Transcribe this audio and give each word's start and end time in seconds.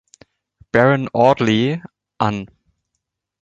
Baron 0.71 1.09
Audley 1.13 1.79
an. 2.19 2.47